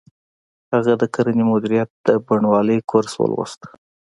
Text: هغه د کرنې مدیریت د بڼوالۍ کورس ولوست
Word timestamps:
هغه 0.73 0.93
د 1.01 1.03
کرنې 1.13 1.43
مدیریت 1.51 1.89
د 2.07 2.09
بڼوالۍ 2.25 2.79
کورس 2.91 3.13
ولوست 3.17 3.61